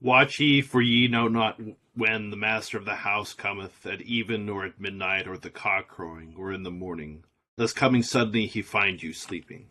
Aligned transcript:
Watch 0.00 0.40
ye, 0.40 0.62
for 0.62 0.80
ye 0.80 1.08
know 1.08 1.28
not 1.28 1.60
when 1.94 2.30
the 2.30 2.36
master 2.36 2.78
of 2.78 2.86
the 2.86 2.96
house 2.96 3.34
cometh, 3.34 3.84
at 3.84 4.00
even, 4.00 4.48
or 4.48 4.64
at 4.64 4.80
midnight, 4.80 5.28
or 5.28 5.34
at 5.34 5.42
the 5.42 5.50
cock 5.50 5.88
crowing, 5.88 6.34
or 6.38 6.52
in 6.52 6.62
the 6.62 6.70
morning, 6.70 7.24
lest 7.58 7.76
coming 7.76 8.02
suddenly 8.02 8.46
he 8.46 8.62
find 8.62 9.02
you 9.02 9.12
sleeping. 9.12 9.66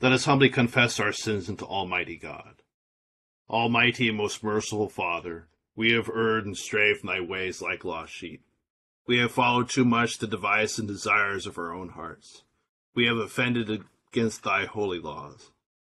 Let 0.00 0.12
us 0.12 0.24
humbly 0.24 0.48
confess 0.48 0.98
our 0.98 1.12
sins 1.12 1.50
unto 1.50 1.66
Almighty 1.66 2.16
God. 2.16 2.62
Almighty 3.50 4.08
and 4.08 4.16
most 4.16 4.42
merciful 4.42 4.88
Father, 4.88 5.48
we 5.76 5.92
have 5.92 6.08
erred 6.08 6.46
and 6.46 6.56
strayed 6.56 6.96
from 6.96 7.08
thy 7.08 7.20
ways 7.20 7.60
like 7.60 7.84
lost 7.84 8.14
sheep. 8.14 8.42
We 9.06 9.18
have 9.18 9.32
followed 9.32 9.68
too 9.68 9.84
much 9.84 10.16
the 10.16 10.26
device 10.26 10.78
and 10.78 10.88
desires 10.88 11.46
of 11.46 11.58
our 11.58 11.74
own 11.74 11.90
hearts. 11.90 12.44
We 12.94 13.04
have 13.06 13.18
offended 13.18 13.84
against 14.10 14.42
thy 14.42 14.64
holy 14.64 15.00
laws. 15.00 15.50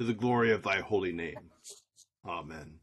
to 0.00 0.06
the 0.06 0.14
glory 0.14 0.50
of 0.50 0.62
thy 0.62 0.80
holy 0.80 1.12
name. 1.12 1.50
Amen. 2.26 2.76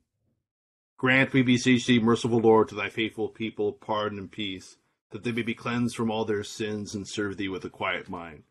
Grant, 0.98 1.34
we 1.34 1.42
beseech 1.42 1.88
thee, 1.88 2.00
merciful 2.00 2.38
Lord, 2.38 2.70
to 2.70 2.76
thy 2.76 2.90
faithful 2.90 3.30
people 3.30 3.74
pardon 3.74 4.20
and 4.20 4.32
peace, 4.32 4.76
that 5.10 5.24
they 5.24 5.32
may 5.32 5.42
be 5.42 5.56
cleansed 5.56 5.96
from 5.96 6.12
all 6.12 6.26
their 6.26 6.44
sins 6.44 6.94
and 6.94 7.08
serve 7.08 7.38
thee 7.38 7.48
with 7.48 7.66
a 7.66 7.72
quiet 7.72 8.08
mind. 8.08 8.44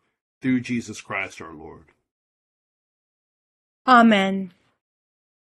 Through 0.42 0.62
Jesus 0.62 1.00
Christ 1.00 1.40
our 1.40 1.54
Lord. 1.54 1.92
Amen. 3.86 4.52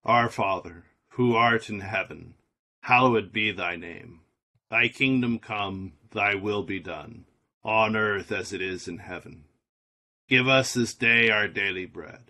Our 0.03 0.29
Father, 0.29 0.83
who 1.13 1.35
art 1.35 1.67
in 1.67 1.79
heaven, 1.79 2.35
hallowed 2.81 3.33
be 3.33 3.51
thy 3.51 3.75
name. 3.75 4.19
Thy 4.69 4.87
kingdom 4.87 5.39
come, 5.39 5.93
thy 6.11 6.35
will 6.35 6.61
be 6.61 6.79
done, 6.79 7.25
on 7.63 7.95
earth 7.95 8.31
as 8.31 8.53
it 8.53 8.61
is 8.61 8.87
in 8.87 8.99
heaven. 8.99 9.45
Give 10.29 10.47
us 10.47 10.75
this 10.75 10.93
day 10.93 11.31
our 11.31 11.47
daily 11.47 11.87
bread 11.87 12.29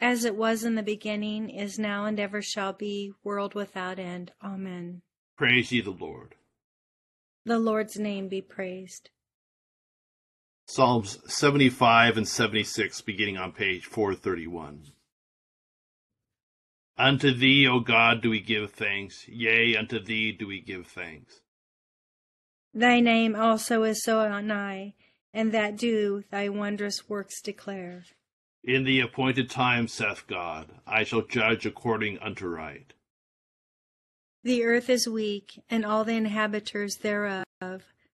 as 0.00 0.24
it 0.24 0.36
was 0.36 0.64
in 0.64 0.74
the 0.74 0.82
beginning, 0.82 1.50
is 1.50 1.78
now, 1.78 2.04
and 2.04 2.18
ever 2.18 2.42
shall 2.42 2.72
be, 2.72 3.12
world 3.22 3.54
without 3.54 3.98
end. 3.98 4.32
Amen. 4.42 5.02
Praise 5.36 5.72
ye 5.72 5.80
the 5.80 5.90
Lord. 5.90 6.34
The 7.44 7.58
Lord's 7.58 7.98
name 7.98 8.28
be 8.28 8.40
praised. 8.40 9.10
Psalms 10.66 11.18
75 11.26 12.16
and 12.16 12.26
76, 12.26 13.02
beginning 13.02 13.36
on 13.36 13.52
page 13.52 13.84
431. 13.84 14.84
Unto 16.96 17.34
thee, 17.34 17.66
O 17.66 17.80
God, 17.80 18.22
do 18.22 18.30
we 18.30 18.40
give 18.40 18.70
thanks, 18.70 19.26
yea, 19.28 19.76
unto 19.76 20.02
thee 20.02 20.32
do 20.32 20.46
we 20.46 20.60
give 20.60 20.86
thanks. 20.86 21.40
Thy 22.72 23.00
name 23.00 23.36
also 23.36 23.82
is 23.82 24.02
so 24.02 24.40
nigh, 24.40 24.94
and 25.32 25.52
that 25.52 25.76
do 25.76 26.24
thy 26.30 26.48
wondrous 26.48 27.08
works 27.08 27.40
declare. 27.42 28.04
In 28.66 28.84
the 28.84 29.00
appointed 29.00 29.50
time, 29.50 29.88
saith 29.88 30.26
God, 30.26 30.80
I 30.86 31.04
shall 31.04 31.20
judge 31.20 31.66
according 31.66 32.18
unto 32.20 32.46
right. 32.46 32.94
The 34.42 34.64
earth 34.64 34.88
is 34.88 35.06
weak, 35.06 35.62
and 35.68 35.84
all 35.84 36.02
the 36.02 36.14
inhabitants 36.14 36.96
thereof. 36.96 37.44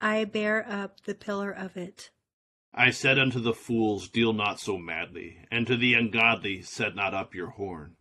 I 0.02 0.26
bear 0.26 0.66
up 0.68 1.02
the 1.02 1.14
pillar 1.14 1.52
of 1.52 1.78
it. 1.78 2.10
I 2.74 2.90
said 2.90 3.20
unto 3.20 3.40
the 3.40 3.54
fools, 3.54 4.10
Deal 4.10 4.34
not 4.34 4.60
so 4.60 4.80
madly, 4.80 5.46
and 5.52 5.68
to 5.68 5.78
the 5.78 5.94
ungodly, 5.94 6.64
Set 6.64 6.96
not 6.96 7.14
up 7.14 7.36
your 7.36 7.52
horn. 7.52 7.96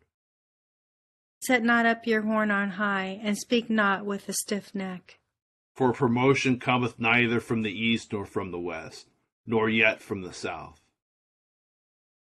Set 1.42 1.62
not 1.62 1.84
up 1.84 2.06
your 2.06 2.22
horn 2.22 2.50
on 2.50 2.70
high, 2.70 3.20
and 3.22 3.36
speak 3.36 3.68
not 3.68 4.06
with 4.06 4.26
a 4.26 4.32
stiff 4.32 4.74
neck. 4.74 5.18
For 5.74 5.92
promotion 5.92 6.58
cometh 6.58 6.98
neither 6.98 7.40
from 7.40 7.60
the 7.60 7.78
east 7.78 8.10
nor 8.10 8.24
from 8.24 8.52
the 8.52 8.58
west, 8.58 9.10
nor 9.46 9.68
yet 9.68 10.00
from 10.00 10.22
the 10.22 10.32
south 10.32 10.80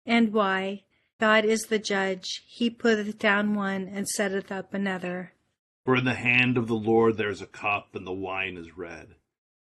and 0.06 0.32
why. 0.32 0.82
God 1.18 1.44
is 1.44 1.64
the 1.64 1.78
judge. 1.78 2.42
He 2.46 2.70
putteth 2.70 3.18
down 3.18 3.54
one 3.54 3.88
and 3.88 4.06
setteth 4.06 4.52
up 4.52 4.74
another. 4.74 5.32
For 5.84 5.96
in 5.96 6.04
the 6.04 6.14
hand 6.14 6.58
of 6.58 6.68
the 6.68 6.74
Lord 6.74 7.16
there 7.16 7.30
is 7.30 7.40
a 7.40 7.46
cup, 7.46 7.94
and 7.94 8.06
the 8.06 8.12
wine 8.12 8.56
is 8.56 8.76
red. 8.76 9.14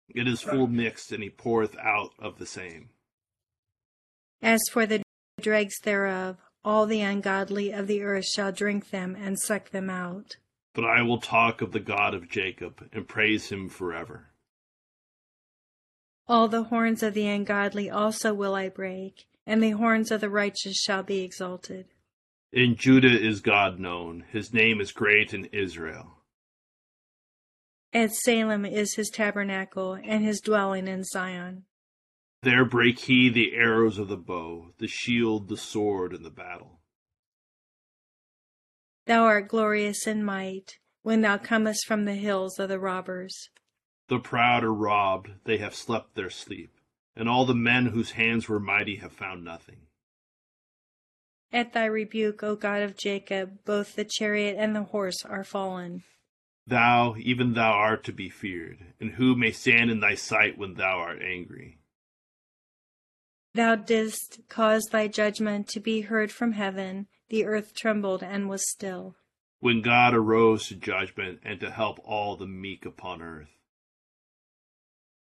It 0.09 0.27
is 0.27 0.41
full 0.41 0.67
mixed, 0.67 1.11
and 1.11 1.21
he 1.21 1.29
poureth 1.29 1.77
out 1.77 2.11
of 2.19 2.39
the 2.39 2.45
same. 2.45 2.89
As 4.41 4.61
for 4.71 4.85
the 4.85 5.03
dregs 5.41 5.79
thereof, 5.79 6.37
all 6.63 6.85
the 6.85 7.01
ungodly 7.01 7.71
of 7.71 7.87
the 7.87 8.01
earth 8.01 8.25
shall 8.25 8.51
drink 8.51 8.89
them 8.89 9.15
and 9.15 9.39
suck 9.39 9.69
them 9.71 9.89
out. 9.89 10.37
But 10.73 10.85
I 10.85 11.01
will 11.01 11.19
talk 11.19 11.61
of 11.61 11.71
the 11.71 11.79
God 11.79 12.13
of 12.13 12.29
Jacob, 12.29 12.89
and 12.91 13.07
praise 13.07 13.49
him 13.49 13.69
forever. 13.69 14.29
All 16.27 16.47
the 16.47 16.63
horns 16.63 17.03
of 17.03 17.13
the 17.13 17.27
ungodly 17.27 17.89
also 17.89 18.33
will 18.33 18.55
I 18.55 18.69
break 18.69 19.25
and 19.45 19.61
the 19.61 19.71
horns 19.71 20.11
of 20.11 20.21
the 20.21 20.29
righteous 20.29 20.77
shall 20.77 21.03
be 21.03 21.21
exalted. 21.21 21.87
In 22.51 22.75
Judah 22.75 23.19
is 23.19 23.41
God 23.41 23.79
known, 23.79 24.25
his 24.31 24.53
name 24.53 24.79
is 24.79 24.91
great 24.91 25.33
in 25.33 25.45
Israel. 25.45 26.19
At 27.91 28.11
Salem 28.11 28.65
is 28.65 28.95
his 28.95 29.09
tabernacle, 29.09 29.93
and 29.93 30.23
his 30.23 30.41
dwelling 30.41 30.87
in 30.87 31.03
Zion. 31.03 31.65
There 32.41 32.65
break 32.65 32.99
he 32.99 33.29
the 33.29 33.55
arrows 33.55 33.97
of 33.97 34.07
the 34.07 34.17
bow, 34.17 34.73
the 34.77 34.87
shield, 34.87 35.47
the 35.47 35.57
sword, 35.57 36.13
and 36.13 36.25
the 36.25 36.31
battle. 36.31 36.79
Thou 39.05 39.23
art 39.23 39.47
glorious 39.47 40.07
in 40.07 40.23
might, 40.23 40.77
when 41.01 41.21
thou 41.21 41.37
comest 41.37 41.85
from 41.85 42.05
the 42.05 42.15
hills 42.15 42.59
of 42.59 42.69
the 42.69 42.79
robbers. 42.79 43.49
The 44.07 44.19
proud 44.19 44.63
are 44.63 44.73
robbed, 44.73 45.29
they 45.45 45.57
have 45.57 45.75
slept 45.75 46.15
their 46.15 46.29
sleep 46.29 46.73
and 47.15 47.29
all 47.29 47.45
the 47.45 47.55
men 47.55 47.87
whose 47.87 48.11
hands 48.11 48.47
were 48.47 48.59
mighty 48.59 48.97
have 48.97 49.11
found 49.11 49.43
nothing. 49.43 49.77
At 51.51 51.73
thy 51.73 51.85
rebuke, 51.85 52.41
O 52.41 52.55
God 52.55 52.81
of 52.81 52.97
Jacob, 52.97 53.59
both 53.63 53.95
the 53.95 54.05
chariot 54.05 54.55
and 54.57 54.75
the 54.75 54.83
horse 54.83 55.23
are 55.23 55.43
fallen. 55.43 56.03
Thou, 56.65 57.15
even 57.19 57.53
thou 57.53 57.73
art 57.73 58.03
to 58.05 58.13
be 58.13 58.29
feared, 58.29 58.79
and 58.99 59.11
who 59.11 59.35
may 59.35 59.51
stand 59.51 59.91
in 59.91 59.99
thy 59.99 60.15
sight 60.15 60.57
when 60.57 60.73
thou 60.75 60.97
art 60.97 61.21
angry? 61.21 61.77
Thou 63.53 63.75
didst 63.75 64.39
cause 64.49 64.85
thy 64.85 65.07
judgment 65.07 65.67
to 65.69 65.79
be 65.79 66.01
heard 66.01 66.31
from 66.31 66.53
heaven, 66.53 67.07
the 67.29 67.45
earth 67.45 67.75
trembled 67.75 68.23
and 68.23 68.49
was 68.49 68.67
still. 68.71 69.15
When 69.59 69.81
God 69.81 70.15
arose 70.15 70.67
to 70.69 70.75
judgment 70.75 71.39
and 71.43 71.59
to 71.59 71.69
help 71.69 71.99
all 72.03 72.35
the 72.35 72.47
meek 72.47 72.85
upon 72.85 73.21
earth. 73.21 73.49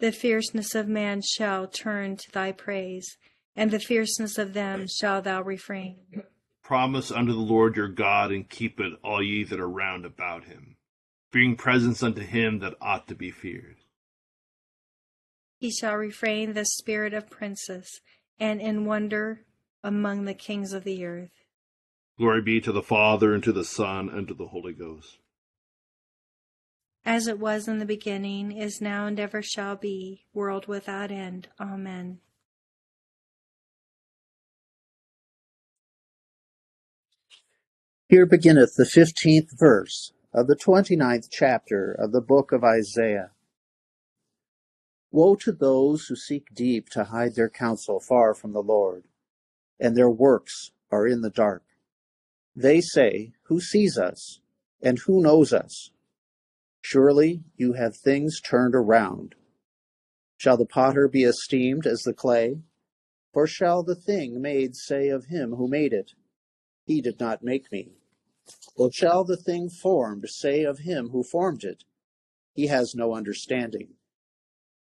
The 0.00 0.12
fierceness 0.12 0.74
of 0.74 0.88
man 0.88 1.22
shall 1.22 1.68
turn 1.68 2.16
to 2.16 2.32
thy 2.32 2.52
praise, 2.52 3.16
and 3.54 3.70
the 3.70 3.78
fierceness 3.78 4.38
of 4.38 4.52
them 4.52 4.86
shall 4.88 5.22
thou 5.22 5.42
refrain. 5.42 6.24
Promise 6.62 7.12
unto 7.12 7.32
the 7.32 7.38
Lord 7.38 7.76
your 7.76 7.88
God, 7.88 8.32
and 8.32 8.48
keep 8.48 8.80
it, 8.80 8.94
all 9.04 9.22
ye 9.22 9.44
that 9.44 9.60
are 9.60 9.68
round 9.68 10.04
about 10.04 10.44
him. 10.44 10.76
Bring 11.30 11.56
presents 11.56 12.02
unto 12.02 12.22
him 12.22 12.58
that 12.58 12.74
ought 12.80 13.06
to 13.08 13.14
be 13.14 13.30
feared. 13.30 13.76
He 15.58 15.70
shall 15.70 15.94
refrain 15.94 16.54
the 16.54 16.64
spirit 16.64 17.14
of 17.14 17.30
princes, 17.30 18.00
and 18.38 18.60
in 18.60 18.84
wonder 18.86 19.44
among 19.82 20.24
the 20.24 20.34
kings 20.34 20.72
of 20.72 20.84
the 20.84 21.04
earth. 21.04 21.44
Glory 22.18 22.42
be 22.42 22.60
to 22.60 22.72
the 22.72 22.82
Father, 22.82 23.32
and 23.32 23.42
to 23.44 23.52
the 23.52 23.64
Son, 23.64 24.08
and 24.08 24.26
to 24.28 24.34
the 24.34 24.48
Holy 24.48 24.72
Ghost 24.72 25.18
as 27.04 27.26
it 27.26 27.38
was 27.38 27.68
in 27.68 27.78
the 27.78 27.84
beginning, 27.84 28.52
is 28.52 28.80
now, 28.80 29.06
and 29.06 29.20
ever 29.20 29.42
shall 29.42 29.76
be, 29.76 30.24
world 30.32 30.66
without 30.66 31.10
end. 31.10 31.48
Amen. 31.60 32.18
Here 38.08 38.26
beginneth 38.26 38.74
the 38.76 38.86
fifteenth 38.86 39.58
verse 39.58 40.12
of 40.32 40.46
the 40.46 40.56
twenty-ninth 40.56 41.28
chapter 41.30 41.92
of 41.92 42.12
the 42.12 42.20
book 42.20 42.52
of 42.52 42.62
Isaiah. 42.62 43.30
Woe 45.10 45.36
to 45.36 45.52
those 45.52 46.06
who 46.06 46.16
seek 46.16 46.54
deep 46.54 46.88
to 46.90 47.04
hide 47.04 47.34
their 47.34 47.48
counsel 47.48 48.00
far 48.00 48.34
from 48.34 48.52
the 48.52 48.62
Lord, 48.62 49.04
and 49.78 49.96
their 49.96 50.10
works 50.10 50.72
are 50.90 51.06
in 51.06 51.22
the 51.22 51.30
dark. 51.30 51.62
They 52.54 52.80
say, 52.80 53.32
Who 53.44 53.60
sees 53.60 53.98
us, 53.98 54.40
and 54.82 54.98
who 54.98 55.22
knows 55.22 55.52
us? 55.52 55.90
Surely 56.86 57.42
you 57.56 57.72
have 57.72 57.96
things 57.96 58.42
turned 58.42 58.74
around. 58.74 59.34
Shall 60.36 60.58
the 60.58 60.66
potter 60.66 61.08
be 61.08 61.22
esteemed 61.22 61.86
as 61.86 62.02
the 62.02 62.12
clay? 62.12 62.60
Or 63.32 63.46
shall 63.46 63.82
the 63.82 63.94
thing 63.94 64.42
made 64.42 64.76
say 64.76 65.08
of 65.08 65.24
him 65.24 65.54
who 65.54 65.66
made 65.66 65.94
it, 65.94 66.12
He 66.84 67.00
did 67.00 67.18
not 67.18 67.42
make 67.42 67.72
me? 67.72 67.94
Or 68.76 68.92
shall 68.92 69.24
the 69.24 69.38
thing 69.38 69.70
formed 69.70 70.28
say 70.28 70.62
of 70.62 70.80
him 70.80 71.08
who 71.08 71.22
formed 71.22 71.64
it, 71.64 71.84
He 72.52 72.66
has 72.66 72.94
no 72.94 73.14
understanding? 73.14 73.94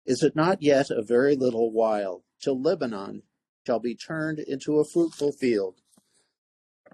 Is 0.04 0.24
it 0.24 0.34
not 0.34 0.62
yet 0.62 0.90
a 0.90 1.02
very 1.02 1.36
little 1.36 1.70
while 1.70 2.24
till 2.40 2.60
Lebanon 2.60 3.22
shall 3.64 3.78
be 3.78 3.94
turned 3.94 4.40
into 4.40 4.80
a 4.80 4.84
fruitful 4.84 5.30
field, 5.30 5.76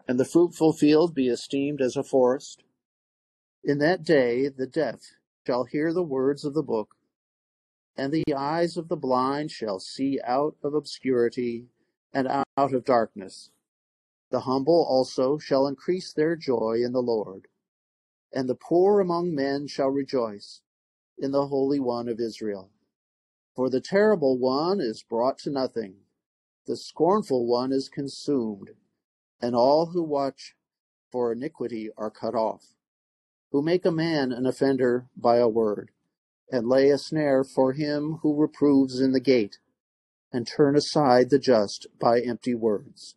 and 0.07 0.21
the 0.21 0.27
fruitful 0.27 0.75
field 0.75 1.15
be 1.15 1.29
esteemed 1.29 1.81
as 1.81 1.97
a 1.97 2.05
forest? 2.05 2.63
In 3.65 3.79
that 3.79 4.03
day 4.03 4.49
the 4.49 4.67
deaf 4.67 5.01
shall 5.47 5.65
hear 5.65 5.93
the 5.93 6.03
words 6.03 6.45
of 6.45 6.53
the 6.53 6.65
book, 6.65 6.97
and 7.97 8.13
the 8.13 8.25
eyes 8.35 8.77
of 8.77 8.89
the 8.89 8.97
blind 8.97 9.53
shall 9.53 9.79
see 9.79 10.21
out 10.25 10.57
of 10.65 10.75
obscurity 10.75 11.69
and 12.13 12.27
out 12.27 12.75
of 12.75 12.85
darkness. 12.85 13.51
The 14.31 14.41
humble 14.41 14.85
also 14.89 15.39
shall 15.39 15.69
increase 15.69 16.13
their 16.13 16.35
joy 16.35 16.83
in 16.85 16.93
the 16.93 17.03
Lord, 17.03 17.47
and 18.33 18.49
the 18.49 18.57
poor 18.57 18.99
among 18.99 19.35
men 19.35 19.69
shall 19.69 19.91
rejoice 19.91 20.63
in 21.17 21.31
the 21.31 21.47
Holy 21.47 21.79
One 21.79 22.09
of 22.09 22.19
Israel. 22.19 22.71
For 23.55 23.71
the 23.71 23.81
terrible 23.81 24.39
one 24.39 24.81
is 24.81 25.05
brought 25.05 25.39
to 25.41 25.51
nothing, 25.51 25.97
the 26.67 26.77
scornful 26.77 27.47
one 27.47 27.71
is 27.71 27.89
consumed, 27.89 28.71
and 29.41 29.55
all 29.55 29.87
who 29.87 30.03
watch 30.03 30.57
for 31.11 31.31
iniquity 31.31 31.91
are 31.97 32.11
cut 32.11 32.35
off, 32.35 32.75
who 33.53 33.63
make 33.63 33.85
a 33.85 33.93
man 33.93 34.33
an 34.33 34.47
offender 34.47 35.07
by 35.17 35.37
a 35.37 35.49
word, 35.49 35.93
and 36.51 36.69
lay 36.69 36.91
a 36.91 36.99
snare 36.99 37.45
for 37.45 37.73
him 37.73 38.19
who 38.23 38.35
reproves 38.35 39.01
in 39.01 39.13
the 39.13 39.21
gate, 39.21 39.59
and 40.33 40.47
turn 40.47 40.75
aside 40.75 41.31
the 41.31 41.39
just 41.39 41.87
by 42.01 42.21
empty 42.21 42.55
words. 42.55 43.15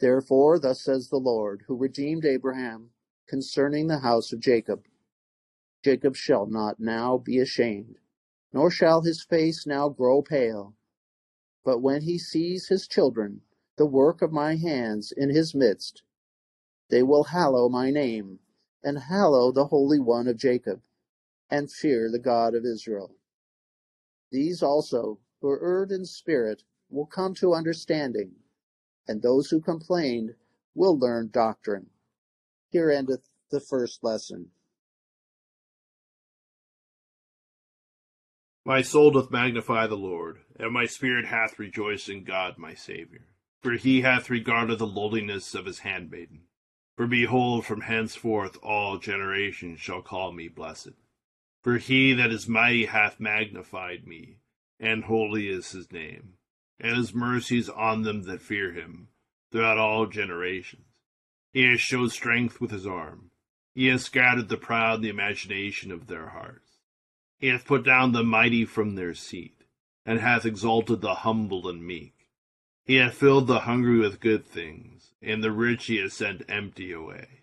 Therefore, 0.00 0.58
thus 0.58 0.82
says 0.82 1.08
the 1.08 1.18
Lord, 1.18 1.64
who 1.68 1.76
redeemed 1.76 2.24
Abraham 2.24 2.90
concerning 3.28 3.86
the 3.86 4.00
house 4.00 4.32
of 4.32 4.40
Jacob 4.40 4.86
Jacob 5.84 6.16
shall 6.16 6.46
not 6.46 6.80
now 6.80 7.18
be 7.18 7.38
ashamed 7.38 7.98
nor 8.54 8.70
shall 8.70 9.02
his 9.02 9.22
face 9.22 9.66
now 9.66 9.88
grow 9.88 10.22
pale. 10.22 10.74
But 11.64 11.80
when 11.80 12.02
he 12.02 12.18
sees 12.18 12.68
his 12.68 12.86
children, 12.86 13.40
the 13.76 13.84
work 13.84 14.22
of 14.22 14.32
my 14.32 14.54
hands 14.54 15.12
in 15.14 15.30
his 15.30 15.54
midst, 15.54 16.04
they 16.88 17.02
will 17.02 17.24
hallow 17.24 17.68
my 17.68 17.90
name, 17.90 18.38
and 18.84 18.98
hallow 18.98 19.50
the 19.50 19.66
Holy 19.66 19.98
One 19.98 20.28
of 20.28 20.36
Jacob, 20.36 20.80
and 21.50 21.72
fear 21.72 22.10
the 22.10 22.18
God 22.18 22.54
of 22.54 22.64
Israel. 22.64 23.16
These 24.30 24.62
also, 24.62 25.18
who 25.40 25.50
erred 25.50 25.90
in 25.90 26.04
spirit, 26.04 26.62
will 26.90 27.06
come 27.06 27.34
to 27.34 27.54
understanding, 27.54 28.32
and 29.08 29.22
those 29.22 29.50
who 29.50 29.60
complained 29.60 30.34
will 30.74 30.98
learn 30.98 31.30
doctrine. 31.32 31.86
Here 32.70 32.90
endeth 32.90 33.28
the 33.50 33.60
first 33.60 34.04
lesson. 34.04 34.50
My 38.64 38.80
soul 38.80 39.10
doth 39.10 39.30
magnify 39.30 39.86
the 39.86 39.96
Lord, 39.96 40.38
and 40.58 40.72
my 40.72 40.86
spirit 40.86 41.26
hath 41.26 41.58
rejoiced 41.58 42.08
in 42.08 42.24
God 42.24 42.56
my 42.56 42.74
Saviour. 42.74 43.22
For 43.62 43.72
he 43.72 44.00
hath 44.00 44.30
regarded 44.30 44.78
the 44.78 44.86
lowliness 44.86 45.54
of 45.54 45.66
his 45.66 45.80
handmaiden. 45.80 46.42
For 46.96 47.06
behold, 47.06 47.66
from 47.66 47.82
henceforth 47.82 48.56
all 48.62 48.98
generations 48.98 49.80
shall 49.80 50.00
call 50.00 50.32
me 50.32 50.48
blessed. 50.48 50.92
For 51.62 51.78
he 51.78 52.12
that 52.12 52.30
is 52.30 52.46
mighty 52.46 52.86
hath 52.86 53.18
magnified 53.18 54.06
me, 54.06 54.36
and 54.78 55.04
holy 55.04 55.48
is 55.48 55.72
his 55.72 55.90
name, 55.90 56.34
and 56.78 56.96
his 56.96 57.14
mercies 57.14 57.68
on 57.68 58.02
them 58.02 58.22
that 58.24 58.42
fear 58.42 58.72
him, 58.72 59.08
throughout 59.50 59.78
all 59.78 60.06
generations. 60.06 60.86
He 61.52 61.62
has 61.70 61.80
showed 61.80 62.12
strength 62.12 62.60
with 62.60 62.70
his 62.70 62.86
arm. 62.86 63.30
He 63.74 63.86
has 63.86 64.04
scattered 64.04 64.48
the 64.48 64.56
proud 64.56 64.96
in 64.96 65.02
the 65.02 65.08
imagination 65.08 65.90
of 65.90 66.06
their 66.06 66.28
hearts. 66.28 66.78
He 67.38 67.48
hath 67.48 67.64
put 67.64 67.84
down 67.84 68.12
the 68.12 68.22
mighty 68.22 68.64
from 68.64 68.94
their 68.94 69.14
seat, 69.14 69.64
and 70.06 70.20
hath 70.20 70.44
exalted 70.44 71.00
the 71.00 71.14
humble 71.16 71.68
and 71.68 71.84
meek. 71.84 72.13
He 72.84 72.96
hath 72.96 73.14
filled 73.14 73.46
the 73.46 73.60
hungry 73.60 73.98
with 73.98 74.20
good 74.20 74.44
things, 74.44 75.14
and 75.22 75.42
the 75.42 75.52
rich 75.52 75.86
he 75.86 75.96
hath 75.96 76.12
sent 76.12 76.42
empty 76.48 76.92
away. 76.92 77.42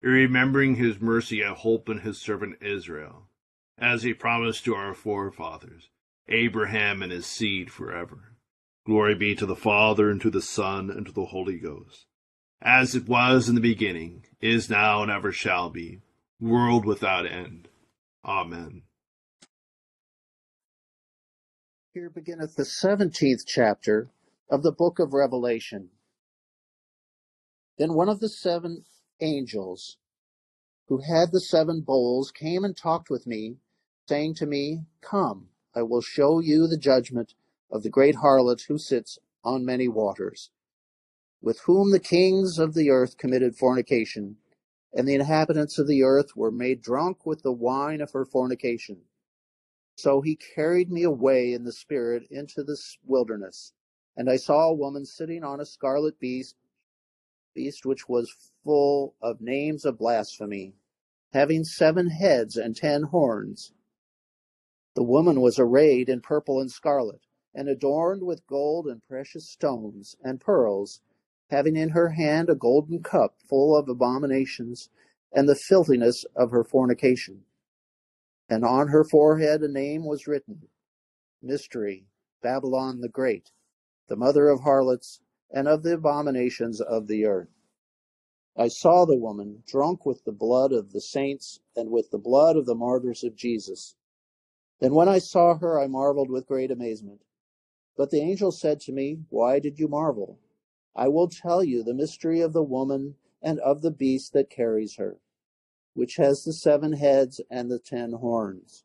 Remembering 0.00 0.76
his 0.76 1.00
mercy 1.00 1.42
hope 1.42 1.88
in 1.88 1.98
his 1.98 2.18
servant 2.18 2.62
Israel, 2.62 3.28
as 3.76 4.02
he 4.02 4.14
promised 4.14 4.64
to 4.64 4.74
our 4.74 4.94
forefathers, 4.94 5.90
Abraham 6.28 7.02
and 7.02 7.12
his 7.12 7.26
seed 7.26 7.70
forever. 7.70 8.36
Glory 8.86 9.14
be 9.14 9.34
to 9.34 9.44
the 9.44 9.56
Father, 9.56 10.08
and 10.08 10.20
to 10.22 10.30
the 10.30 10.40
Son, 10.40 10.90
and 10.90 11.04
to 11.04 11.12
the 11.12 11.26
Holy 11.26 11.58
Ghost, 11.58 12.06
as 12.62 12.94
it 12.94 13.06
was 13.06 13.48
in 13.48 13.54
the 13.54 13.60
beginning, 13.60 14.24
is 14.40 14.70
now, 14.70 15.02
and 15.02 15.10
ever 15.10 15.32
shall 15.32 15.68
be, 15.68 16.00
world 16.40 16.86
without 16.86 17.26
end. 17.26 17.68
Amen. 18.24 18.82
Here 21.92 22.08
beginneth 22.08 22.56
the 22.56 22.64
seventeenth 22.64 23.44
chapter 23.46 24.10
of 24.50 24.62
the 24.62 24.72
book 24.72 24.98
of 24.98 25.14
Revelation. 25.14 25.90
Then 27.78 27.94
one 27.94 28.08
of 28.08 28.20
the 28.20 28.28
seven 28.30 28.84
angels 29.20 29.98
who 30.88 31.00
had 31.00 31.32
the 31.32 31.40
seven 31.40 31.80
bowls 31.82 32.30
came 32.32 32.64
and 32.64 32.76
talked 32.76 33.10
with 33.10 33.26
me, 33.26 33.56
saying 34.08 34.34
to 34.36 34.46
me, 34.46 34.82
Come, 35.00 35.48
I 35.74 35.82
will 35.82 36.02
show 36.02 36.40
you 36.40 36.66
the 36.66 36.78
judgment 36.78 37.34
of 37.70 37.82
the 37.82 37.90
great 37.90 38.16
harlot 38.16 38.62
who 38.68 38.78
sits 38.78 39.18
on 39.44 39.64
many 39.64 39.88
waters, 39.88 40.50
with 41.42 41.60
whom 41.62 41.92
the 41.92 42.00
kings 42.00 42.58
of 42.58 42.74
the 42.74 42.90
earth 42.90 43.18
committed 43.18 43.56
fornication, 43.56 44.36
and 44.94 45.08
the 45.08 45.14
inhabitants 45.14 45.78
of 45.78 45.88
the 45.88 46.02
earth 46.04 46.36
were 46.36 46.52
made 46.52 46.82
drunk 46.82 47.26
with 47.26 47.42
the 47.42 47.52
wine 47.52 48.00
of 48.00 48.12
her 48.12 48.24
fornication. 48.24 48.98
So 49.96 50.22
he 50.22 50.36
carried 50.36 50.90
me 50.90 51.04
away 51.04 51.52
in 51.52 51.64
the 51.64 51.72
spirit 51.72 52.24
into 52.30 52.62
the 52.64 52.78
wilderness, 53.06 53.72
and 54.18 54.28
I 54.28 54.36
saw 54.36 54.68
a 54.68 54.74
woman 54.74 55.06
sitting 55.06 55.42
on 55.42 55.60
a 55.60 55.64
scarlet 55.64 56.20
beast, 56.20 56.56
beast 57.54 57.86
which 57.86 58.06
was 58.06 58.52
full 58.64 59.14
of 59.22 59.40
names 59.40 59.86
of 59.86 59.98
blasphemy, 59.98 60.74
having 61.32 61.64
seven 61.64 62.10
heads 62.10 62.56
and 62.56 62.76
ten 62.76 63.04
horns. 63.04 63.72
The 64.94 65.02
woman 65.02 65.40
was 65.40 65.58
arrayed 65.58 66.10
in 66.10 66.20
purple 66.20 66.60
and 66.60 66.70
scarlet, 66.70 67.22
and 67.54 67.68
adorned 67.68 68.24
with 68.24 68.46
gold 68.46 68.86
and 68.88 69.00
precious 69.08 69.48
stones 69.48 70.16
and 70.22 70.40
pearls, 70.40 71.00
having 71.48 71.76
in 71.76 71.90
her 71.90 72.10
hand 72.10 72.50
a 72.50 72.54
golden 72.54 73.02
cup 73.02 73.36
full 73.48 73.74
of 73.74 73.88
abominations 73.88 74.90
and 75.32 75.48
the 75.48 75.56
filthiness 75.56 76.26
of 76.36 76.50
her 76.50 76.64
fornication 76.64 77.44
and 78.48 78.64
on 78.64 78.88
her 78.88 79.04
forehead 79.04 79.62
a 79.62 79.68
name 79.68 80.04
was 80.04 80.26
written 80.26 80.68
Mystery, 81.42 82.06
Babylon 82.42 83.00
the 83.00 83.08
Great, 83.08 83.50
the 84.08 84.16
mother 84.16 84.48
of 84.48 84.60
harlots 84.60 85.20
and 85.50 85.68
of 85.68 85.82
the 85.82 85.94
abominations 85.94 86.80
of 86.80 87.06
the 87.06 87.24
earth. 87.24 87.48
I 88.56 88.68
saw 88.68 89.04
the 89.04 89.16
woman 89.16 89.62
drunk 89.66 90.04
with 90.04 90.24
the 90.24 90.32
blood 90.32 90.72
of 90.72 90.92
the 90.92 91.00
saints 91.00 91.60
and 91.76 91.90
with 91.90 92.10
the 92.10 92.18
blood 92.18 92.56
of 92.56 92.66
the 92.66 92.74
martyrs 92.74 93.22
of 93.22 93.36
Jesus. 93.36 93.94
Then 94.80 94.94
when 94.94 95.08
I 95.08 95.18
saw 95.18 95.56
her, 95.58 95.78
I 95.80 95.86
marveled 95.86 96.30
with 96.30 96.46
great 96.46 96.70
amazement. 96.70 97.22
But 97.96 98.10
the 98.10 98.20
angel 98.20 98.52
said 98.52 98.80
to 98.80 98.92
me, 98.92 99.20
Why 99.28 99.58
did 99.58 99.78
you 99.78 99.88
marvel? 99.88 100.38
I 100.96 101.08
will 101.08 101.28
tell 101.28 101.62
you 101.62 101.82
the 101.82 101.94
mystery 101.94 102.40
of 102.40 102.52
the 102.52 102.62
woman 102.62 103.16
and 103.42 103.60
of 103.60 103.82
the 103.82 103.90
beast 103.90 104.32
that 104.32 104.50
carries 104.50 104.96
her 104.96 105.18
which 105.98 106.14
has 106.14 106.44
the 106.44 106.52
seven 106.52 106.92
heads 106.92 107.40
and 107.50 107.68
the 107.68 107.78
ten 107.80 108.12
horns. 108.12 108.84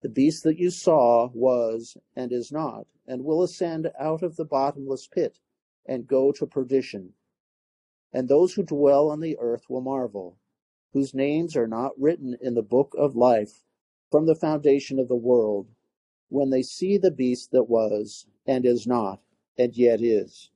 The 0.00 0.08
beast 0.08 0.44
that 0.44 0.58
you 0.58 0.70
saw 0.70 1.28
was 1.34 1.96
and 2.14 2.32
is 2.32 2.52
not, 2.52 2.86
and 3.06 3.24
will 3.24 3.42
ascend 3.42 3.90
out 3.98 4.22
of 4.22 4.36
the 4.36 4.44
bottomless 4.44 5.08
pit 5.08 5.40
and 5.84 6.06
go 6.06 6.30
to 6.32 6.46
perdition. 6.46 7.14
And 8.12 8.28
those 8.28 8.54
who 8.54 8.62
dwell 8.62 9.10
on 9.10 9.20
the 9.20 9.36
earth 9.38 9.68
will 9.68 9.80
marvel, 9.80 10.38
whose 10.92 11.14
names 11.14 11.56
are 11.56 11.66
not 11.66 11.98
written 11.98 12.36
in 12.40 12.54
the 12.54 12.62
book 12.62 12.94
of 12.96 13.16
life 13.16 13.64
from 14.10 14.26
the 14.26 14.36
foundation 14.36 14.98
of 14.98 15.08
the 15.08 15.16
world, 15.16 15.68
when 16.28 16.50
they 16.50 16.62
see 16.62 16.96
the 16.96 17.10
beast 17.10 17.50
that 17.50 17.64
was, 17.64 18.26
and 18.46 18.64
is 18.64 18.86
not, 18.86 19.20
and 19.56 19.76
yet 19.76 20.00
is. 20.00 20.50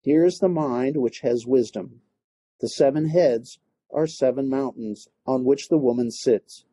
Here 0.00 0.24
is 0.24 0.38
the 0.38 0.48
mind 0.48 0.96
which 0.96 1.20
has 1.20 1.46
wisdom 1.46 2.00
The 2.60 2.68
seven 2.68 3.08
heads 3.08 3.58
are 3.90 4.06
seven 4.06 4.48
mountains 4.48 5.08
on 5.26 5.44
which 5.44 5.68
the 5.68 5.78
woman 5.78 6.10
sits. 6.10 6.64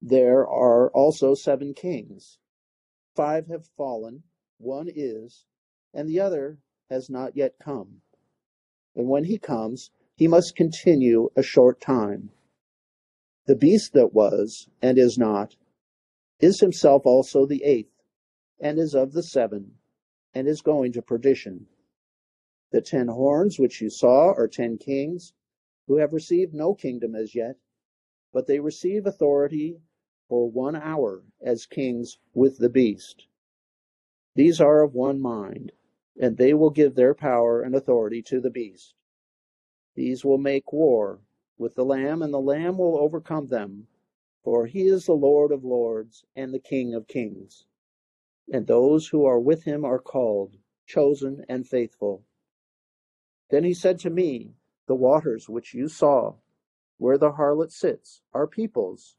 There 0.00 0.46
are 0.46 0.90
also 0.90 1.34
seven 1.34 1.74
kings. 1.74 2.38
Five 3.16 3.48
have 3.48 3.66
fallen, 3.76 4.22
one 4.58 4.88
is, 4.88 5.44
and 5.92 6.08
the 6.08 6.20
other 6.20 6.58
has 6.88 7.10
not 7.10 7.36
yet 7.36 7.58
come. 7.58 8.00
And 8.94 9.08
when 9.08 9.24
he 9.24 9.38
comes, 9.38 9.90
he 10.14 10.28
must 10.28 10.56
continue 10.56 11.30
a 11.36 11.42
short 11.42 11.80
time. 11.80 12.30
The 13.46 13.56
beast 13.56 13.92
that 13.94 14.12
was, 14.12 14.68
and 14.80 14.98
is 14.98 15.18
not, 15.18 15.56
is 16.40 16.60
himself 16.60 17.04
also 17.04 17.44
the 17.44 17.64
eighth, 17.64 18.02
and 18.60 18.78
is 18.78 18.94
of 18.94 19.12
the 19.12 19.22
seven, 19.22 19.78
and 20.32 20.46
is 20.46 20.62
going 20.62 20.92
to 20.92 21.02
perdition. 21.02 21.66
The 22.70 22.82
ten 22.82 23.08
horns 23.08 23.58
which 23.58 23.80
you 23.80 23.90
saw 23.90 24.32
are 24.32 24.48
ten 24.48 24.78
kings, 24.78 25.32
who 25.86 25.96
have 25.96 26.12
received 26.12 26.54
no 26.54 26.74
kingdom 26.74 27.14
as 27.14 27.34
yet, 27.34 27.56
but 28.32 28.46
they 28.46 28.60
receive 28.60 29.06
authority 29.06 29.80
for 30.28 30.50
one 30.50 30.76
hour 30.76 31.22
as 31.40 31.66
kings 31.66 32.18
with 32.34 32.58
the 32.58 32.68
beast. 32.68 33.26
These 34.34 34.60
are 34.60 34.82
of 34.82 34.94
one 34.94 35.20
mind, 35.20 35.72
and 36.20 36.36
they 36.36 36.54
will 36.54 36.70
give 36.70 36.94
their 36.94 37.14
power 37.14 37.62
and 37.62 37.74
authority 37.74 38.22
to 38.22 38.40
the 38.40 38.50
beast. 38.50 38.94
These 39.94 40.24
will 40.24 40.38
make 40.38 40.72
war 40.72 41.20
with 41.56 41.74
the 41.74 41.84
Lamb, 41.84 42.22
and 42.22 42.32
the 42.32 42.40
Lamb 42.40 42.78
will 42.78 42.98
overcome 42.98 43.48
them, 43.48 43.88
for 44.44 44.66
he 44.66 44.86
is 44.86 45.06
the 45.06 45.12
Lord 45.14 45.50
of 45.50 45.64
lords 45.64 46.24
and 46.36 46.54
the 46.54 46.60
King 46.60 46.94
of 46.94 47.08
kings. 47.08 47.66
And 48.52 48.66
those 48.66 49.08
who 49.08 49.24
are 49.24 49.40
with 49.40 49.64
him 49.64 49.84
are 49.84 49.98
called, 49.98 50.56
chosen, 50.86 51.44
and 51.48 51.66
faithful. 51.66 52.22
Then 53.50 53.64
he 53.64 53.74
said 53.74 53.98
to 54.00 54.10
me, 54.10 54.54
The 54.86 54.94
waters 54.94 55.48
which 55.48 55.74
you 55.74 55.88
saw, 55.88 56.36
where 56.98 57.18
the 57.18 57.32
harlot 57.32 57.72
sits, 57.72 58.22
are 58.32 58.46
peoples, 58.46 59.16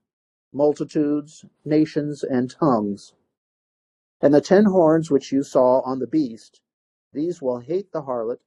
multitudes, 0.51 1.45
nations, 1.63 2.23
and 2.23 2.49
tongues. 2.51 3.13
And 4.21 4.33
the 4.33 4.41
ten 4.41 4.65
horns 4.65 5.09
which 5.09 5.31
you 5.31 5.43
saw 5.43 5.81
on 5.81 5.99
the 5.99 6.07
beast, 6.07 6.61
these 7.13 7.41
will 7.41 7.59
hate 7.59 7.91
the 7.91 8.03
harlot, 8.03 8.39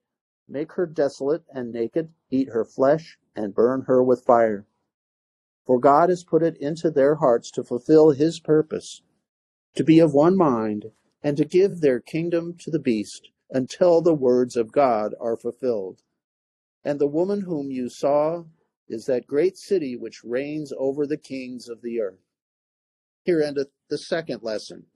make 0.48 0.72
her 0.72 0.86
desolate 0.86 1.44
and 1.48 1.72
naked, 1.72 2.12
eat 2.30 2.50
her 2.50 2.64
flesh, 2.64 3.18
and 3.34 3.54
burn 3.54 3.82
her 3.82 4.02
with 4.02 4.24
fire. 4.24 4.66
For 5.64 5.78
God 5.78 6.08
has 6.08 6.24
put 6.24 6.42
it 6.42 6.56
into 6.58 6.90
their 6.90 7.16
hearts 7.16 7.50
to 7.52 7.64
fulfill 7.64 8.10
his 8.10 8.40
purpose, 8.40 9.02
to 9.74 9.84
be 9.84 10.00
of 10.00 10.12
one 10.12 10.36
mind, 10.36 10.92
and 11.22 11.36
to 11.36 11.44
give 11.44 11.80
their 11.80 12.00
kingdom 12.00 12.54
to 12.58 12.70
the 12.70 12.80
beast 12.80 13.30
until 13.50 14.00
the 14.00 14.14
words 14.14 14.56
of 14.56 14.72
God 14.72 15.14
are 15.20 15.36
fulfilled. 15.36 16.02
And 16.84 16.98
the 16.98 17.06
woman 17.06 17.42
whom 17.42 17.70
you 17.70 17.88
saw 17.88 18.44
is 18.88 19.06
that 19.06 19.26
great 19.26 19.56
city 19.56 19.96
which 19.96 20.24
reigns 20.24 20.72
over 20.78 21.06
the 21.06 21.16
kings 21.16 21.68
of 21.68 21.82
the 21.82 22.00
earth. 22.00 22.20
Here 23.24 23.40
endeth 23.40 23.70
the 23.88 23.98
second 23.98 24.42
lesson. 24.42 24.86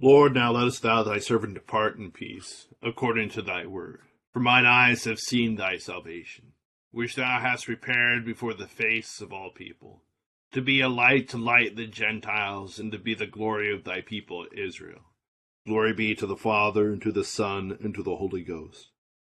Lord, 0.00 0.34
now 0.34 0.52
lettest 0.52 0.82
thou 0.82 1.02
thy 1.02 1.18
servant 1.18 1.54
depart 1.54 1.98
in 1.98 2.10
peace, 2.10 2.68
according 2.82 3.30
to 3.30 3.42
thy 3.42 3.66
word. 3.66 4.00
For 4.32 4.40
mine 4.40 4.64
eyes 4.64 5.04
have 5.04 5.18
seen 5.18 5.56
thy 5.56 5.76
salvation, 5.76 6.52
which 6.90 7.16
thou 7.16 7.40
hast 7.40 7.66
prepared 7.66 8.24
before 8.24 8.54
the 8.54 8.68
face 8.68 9.20
of 9.20 9.32
all 9.32 9.50
people 9.50 10.02
to 10.52 10.60
be 10.60 10.80
a 10.80 10.88
light 10.88 11.28
to 11.28 11.38
light 11.38 11.76
the 11.76 11.86
Gentiles, 11.86 12.78
and 12.78 12.90
to 12.90 12.98
be 12.98 13.14
the 13.14 13.26
glory 13.26 13.72
of 13.72 13.84
thy 13.84 14.00
people 14.00 14.46
Israel. 14.52 15.02
Glory 15.66 15.92
be 15.92 16.14
to 16.16 16.26
the 16.26 16.36
Father, 16.36 16.90
and 16.90 17.00
to 17.02 17.12
the 17.12 17.24
Son, 17.24 17.76
and 17.80 17.94
to 17.94 18.02
the 18.02 18.16
Holy 18.16 18.42
Ghost, 18.42 18.90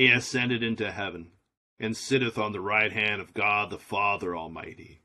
He 0.00 0.10
ascended 0.10 0.62
into 0.62 0.92
heaven, 0.92 1.32
and 1.78 1.94
sitteth 1.94 2.38
on 2.38 2.52
the 2.52 2.60
right 2.62 2.90
hand 2.90 3.20
of 3.20 3.34
God 3.34 3.68
the 3.68 3.78
Father 3.78 4.34
Almighty. 4.34 5.02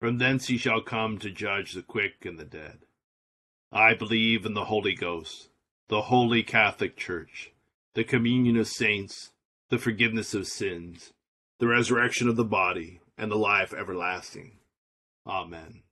From 0.00 0.16
thence 0.16 0.46
he 0.46 0.56
shall 0.56 0.80
come 0.80 1.18
to 1.18 1.30
judge 1.30 1.74
the 1.74 1.82
quick 1.82 2.24
and 2.24 2.38
the 2.38 2.46
dead. 2.46 2.78
I 3.70 3.92
believe 3.92 4.46
in 4.46 4.54
the 4.54 4.64
Holy 4.64 4.94
Ghost, 4.94 5.50
the 5.88 6.00
holy 6.00 6.42
Catholic 6.42 6.96
Church, 6.96 7.52
the 7.92 8.04
communion 8.04 8.56
of 8.56 8.68
saints, 8.68 9.32
the 9.68 9.76
forgiveness 9.76 10.32
of 10.32 10.46
sins, 10.46 11.12
the 11.58 11.68
resurrection 11.68 12.26
of 12.26 12.36
the 12.36 12.42
body, 12.42 13.00
and 13.18 13.30
the 13.30 13.36
life 13.36 13.74
everlasting. 13.74 14.60
Amen. 15.26 15.82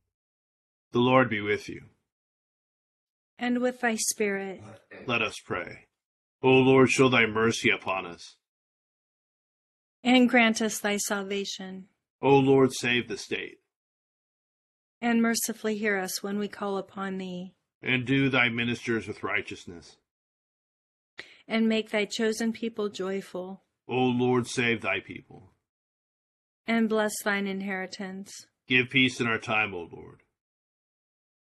The 0.92 1.00
Lord 1.00 1.28
be 1.28 1.42
with 1.42 1.68
you. 1.68 1.82
And 3.38 3.60
with 3.60 3.82
thy 3.82 3.96
spirit. 3.96 4.62
Let 5.04 5.20
us 5.20 5.38
pray. 5.44 5.88
O 6.42 6.48
Lord, 6.48 6.88
show 6.88 7.10
thy 7.10 7.26
mercy 7.26 7.68
upon 7.68 8.06
us. 8.06 8.36
And 10.04 10.28
grant 10.28 10.62
us 10.62 10.78
thy 10.78 10.96
salvation. 10.96 11.86
O 12.22 12.36
Lord, 12.36 12.72
save 12.72 13.08
the 13.08 13.18
state. 13.18 13.58
And 15.00 15.20
mercifully 15.20 15.76
hear 15.76 15.98
us 15.98 16.22
when 16.22 16.38
we 16.38 16.48
call 16.48 16.78
upon 16.78 17.18
thee. 17.18 17.54
And 17.82 18.06
do 18.06 18.28
thy 18.28 18.48
ministers 18.48 19.06
with 19.06 19.22
righteousness. 19.22 19.96
And 21.46 21.68
make 21.68 21.90
thy 21.90 22.04
chosen 22.04 22.52
people 22.52 22.88
joyful. 22.88 23.62
O 23.88 23.94
Lord, 23.94 24.46
save 24.46 24.82
thy 24.82 25.00
people 25.00 25.52
and 26.66 26.88
bless 26.88 27.12
thine 27.22 27.46
inheritance. 27.46 28.46
Give 28.66 28.90
peace 28.90 29.20
in 29.20 29.26
our 29.26 29.38
time, 29.38 29.72
O 29.74 29.88
Lord. 29.90 30.22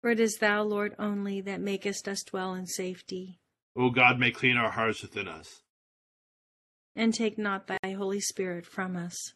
For 0.00 0.10
it 0.10 0.20
is 0.20 0.36
thou, 0.36 0.62
Lord, 0.62 0.94
only 0.98 1.40
that 1.40 1.60
makest 1.60 2.06
us 2.06 2.22
dwell 2.22 2.54
in 2.54 2.66
safety. 2.66 3.40
O 3.76 3.90
God, 3.90 4.18
may 4.18 4.30
clean 4.30 4.56
our 4.56 4.70
hearts 4.70 5.02
within 5.02 5.26
us. 5.26 5.62
And 6.98 7.14
take 7.14 7.38
not 7.38 7.68
thy 7.68 7.92
Holy 7.92 8.18
Spirit 8.18 8.66
from 8.66 8.96
us. 8.96 9.32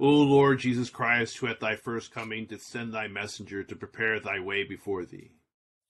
O 0.00 0.08
Lord 0.08 0.60
Jesus 0.60 0.88
Christ, 0.88 1.36
who 1.36 1.46
at 1.46 1.60
thy 1.60 1.76
first 1.76 2.10
coming 2.10 2.46
didst 2.46 2.68
send 2.68 2.94
thy 2.94 3.06
messenger 3.06 3.62
to 3.62 3.76
prepare 3.76 4.18
thy 4.18 4.40
way 4.40 4.64
before 4.64 5.04
thee, 5.04 5.32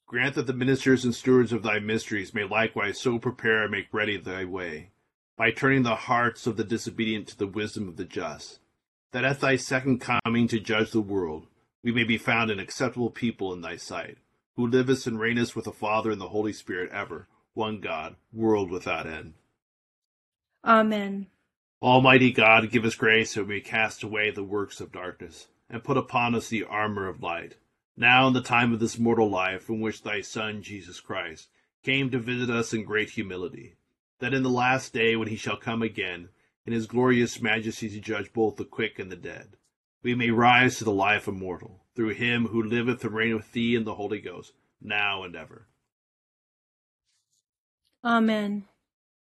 grant 0.08 0.34
that 0.34 0.48
the 0.48 0.52
ministers 0.52 1.04
and 1.04 1.14
stewards 1.14 1.52
of 1.52 1.62
thy 1.62 1.78
mysteries 1.78 2.34
may 2.34 2.42
likewise 2.42 3.00
so 3.00 3.20
prepare 3.20 3.62
and 3.62 3.70
make 3.70 3.86
ready 3.92 4.16
thy 4.16 4.44
way, 4.44 4.90
by 5.36 5.52
turning 5.52 5.84
the 5.84 5.94
hearts 5.94 6.44
of 6.44 6.56
the 6.56 6.64
disobedient 6.64 7.28
to 7.28 7.38
the 7.38 7.46
wisdom 7.46 7.86
of 7.86 7.96
the 7.96 8.04
just 8.04 8.58
that 9.12 9.24
at 9.24 9.40
thy 9.40 9.54
second 9.54 10.00
coming 10.00 10.48
to 10.48 10.58
judge 10.58 10.90
the 10.90 11.00
world, 11.00 11.46
we 11.82 11.92
may 11.92 12.04
be 12.04 12.18
found 12.18 12.50
an 12.50 12.58
acceptable 12.58 13.10
people 13.10 13.52
in 13.52 13.60
thy 13.60 13.76
sight, 13.76 14.18
who 14.56 14.66
livest 14.66 15.06
and 15.06 15.18
reignest 15.18 15.54
with 15.54 15.66
the 15.66 15.72
Father 15.72 16.10
and 16.10 16.20
the 16.20 16.30
Holy 16.30 16.52
Spirit 16.52 16.90
ever, 16.92 17.28
one 17.54 17.80
God, 17.80 18.16
world 18.32 18.70
without 18.70 19.06
end. 19.06 19.34
Amen. 20.66 21.28
Almighty 21.80 22.32
God, 22.32 22.70
give 22.70 22.84
us 22.84 22.96
grace 22.96 23.34
that 23.34 23.44
we 23.44 23.54
may 23.54 23.60
cast 23.60 24.02
away 24.02 24.30
the 24.30 24.42
works 24.42 24.80
of 24.80 24.90
darkness, 24.90 25.46
and 25.70 25.84
put 25.84 25.96
upon 25.96 26.34
us 26.34 26.48
the 26.48 26.64
armor 26.64 27.06
of 27.06 27.22
light, 27.22 27.54
now 27.96 28.26
in 28.26 28.32
the 28.32 28.42
time 28.42 28.72
of 28.72 28.80
this 28.80 28.98
mortal 28.98 29.30
life 29.30 29.68
in 29.68 29.80
which 29.80 30.02
thy 30.02 30.20
Son, 30.20 30.62
Jesus 30.62 30.98
Christ, 30.98 31.48
came 31.84 32.10
to 32.10 32.18
visit 32.18 32.50
us 32.50 32.72
in 32.72 32.84
great 32.84 33.10
humility, 33.10 33.76
that 34.18 34.34
in 34.34 34.42
the 34.42 34.50
last 34.50 34.92
day 34.92 35.14
when 35.14 35.28
he 35.28 35.36
shall 35.36 35.56
come 35.56 35.82
again, 35.82 36.30
in 36.66 36.72
his 36.72 36.86
glorious 36.86 37.40
majesty 37.40 37.88
to 37.88 38.00
judge 38.00 38.32
both 38.32 38.56
the 38.56 38.64
quick 38.64 38.98
and 38.98 39.12
the 39.12 39.16
dead. 39.16 39.56
We 40.02 40.16
may 40.16 40.30
rise 40.30 40.78
to 40.78 40.84
the 40.84 40.90
life 40.90 41.28
immortal, 41.28 41.84
through 41.94 42.14
him 42.14 42.48
who 42.48 42.60
liveth 42.60 43.04
and 43.04 43.14
reigneth 43.14 43.36
with 43.36 43.52
thee 43.52 43.76
in 43.76 43.84
the 43.84 43.94
Holy 43.94 44.20
Ghost, 44.20 44.52
now 44.80 45.22
and 45.22 45.36
ever. 45.36 45.68
Amen. 48.04 48.64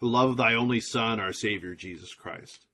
the 0.00 0.06
love 0.06 0.36
thy 0.36 0.54
only 0.54 0.80
Son, 0.80 1.20
our 1.20 1.32
Savior, 1.32 1.74
Jesus 1.74 2.14
Christ. 2.14 2.66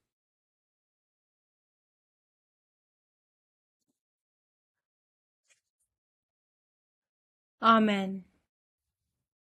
Amen. 7.62 8.24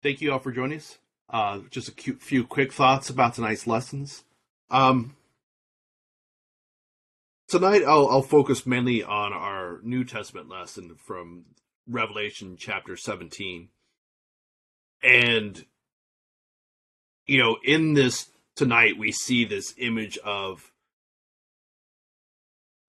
Thank 0.02 0.22
you 0.22 0.32
all 0.32 0.40
for 0.40 0.52
joining 0.52 0.80
us. 0.80 0.98
Uh, 1.30 1.60
just 1.70 1.90
a 1.90 1.92
cute, 1.92 2.22
few 2.22 2.46
quick 2.46 2.74
thoughts 2.74 3.10
about 3.10 3.36
tonight's 3.36 3.68
lessons. 3.68 4.24
Um, 4.72 5.16
tonight, 7.48 7.84
I'll, 7.84 8.08
I'll 8.10 8.22
focus 8.24 8.66
mainly 8.66 9.04
on 9.04 9.34
our 9.34 9.80
New 9.84 10.04
Testament 10.04 10.50
lesson 10.50 10.96
from 10.96 11.46
Revelation 11.88 12.56
chapter 12.58 12.98
17. 12.98 13.70
And, 15.04 15.66
you 17.28 17.38
know, 17.40 17.58
in 17.64 17.94
this 17.94 18.30
tonight, 18.56 18.98
we 18.98 19.12
see 19.12 19.46
this 19.46 19.74
image 19.78 20.18
of 20.20 20.72